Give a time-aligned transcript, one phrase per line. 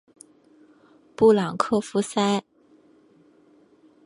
[1.15, 2.43] 布朗克福塞。